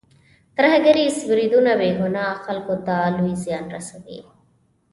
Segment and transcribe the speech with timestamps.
[0.57, 4.19] ترهګریز بریدونه بې ګناه خلکو ته لوی زیان رسوي.